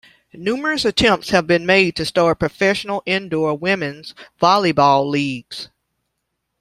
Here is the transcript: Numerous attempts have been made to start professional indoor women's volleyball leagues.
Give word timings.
Numerous 0.33 0.83
attempts 0.83 1.29
have 1.29 1.45
been 1.45 1.63
made 1.63 1.95
to 1.95 2.05
start 2.05 2.39
professional 2.39 3.03
indoor 3.05 3.55
women's 3.55 4.15
volleyball 4.41 5.07
leagues. 5.07 5.69